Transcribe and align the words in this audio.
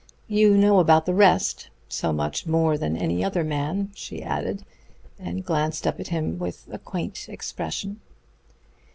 "You 0.27 0.57
know 0.57 0.79
about 0.79 1.05
the 1.05 1.13
rest 1.13 1.69
so 1.87 2.11
much 2.11 2.47
more 2.47 2.75
than 2.75 2.97
any 2.97 3.23
other 3.23 3.43
man," 3.43 3.91
she 3.93 4.23
added; 4.23 4.63
and 5.19 5.45
glanced 5.45 5.85
up 5.85 5.99
at 5.99 6.07
him 6.07 6.39
with 6.39 6.67
a 6.71 6.79
quaint 6.79 7.29
expression. 7.29 8.01